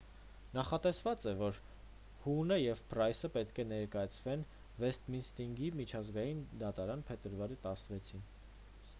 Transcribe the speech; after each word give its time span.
նախատեսված 0.57 1.25
է 1.31 1.33
որ 1.41 1.57
հուհնը 2.23 2.55
և 2.59 2.79
փրայսը 2.93 3.29
պետք 3.35 3.61
է 3.63 3.65
ներկայանան 3.71 4.45
վեսթմինիսթրի 4.83 5.69
միջազգային 5.81 6.41
դատարան 6.63 7.05
փետրվարի 7.11 7.59
16-ին 7.67 8.25